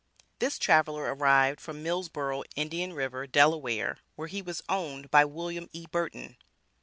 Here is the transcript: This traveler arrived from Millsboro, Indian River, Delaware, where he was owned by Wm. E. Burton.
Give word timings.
This 0.39 0.57
traveler 0.57 1.13
arrived 1.13 1.59
from 1.61 1.83
Millsboro, 1.83 2.43
Indian 2.55 2.93
River, 2.93 3.27
Delaware, 3.27 3.99
where 4.15 4.27
he 4.29 4.41
was 4.41 4.63
owned 4.67 5.11
by 5.11 5.23
Wm. 5.25 5.69
E. 5.73 5.85
Burton. 5.91 6.37